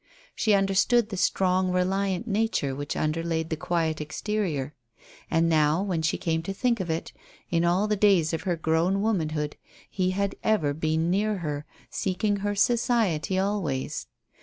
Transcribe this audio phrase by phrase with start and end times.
[0.33, 4.73] She understood the strong, reliant nature which underlaid the quiet exterior.
[5.29, 7.13] And now, when she came to think of it,
[7.51, 12.37] in all the days of her grown womanhood he had ever been near her, seeking
[12.37, 14.07] her society always.